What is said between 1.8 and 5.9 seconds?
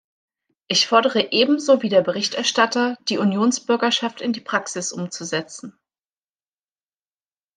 wie der Berichterstatter, die Unionsbürgerschaft in die Praxis umzusetzen.